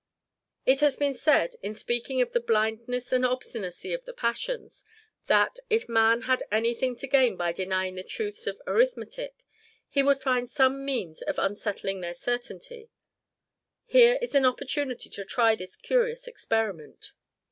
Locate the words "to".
6.95-7.07, 15.11-15.23